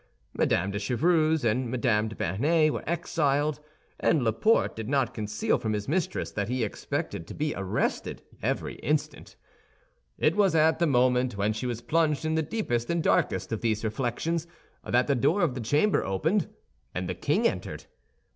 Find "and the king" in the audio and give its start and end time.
16.95-17.47